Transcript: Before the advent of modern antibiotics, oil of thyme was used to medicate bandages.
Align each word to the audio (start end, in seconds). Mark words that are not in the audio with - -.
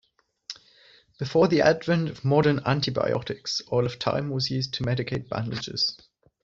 Before 1.19 1.47
the 1.47 1.61
advent 1.61 2.09
of 2.09 2.25
modern 2.25 2.59
antibiotics, 2.65 3.61
oil 3.71 3.85
of 3.85 3.97
thyme 3.99 4.31
was 4.31 4.49
used 4.49 4.73
to 4.73 4.83
medicate 4.83 5.29
bandages. 5.29 5.95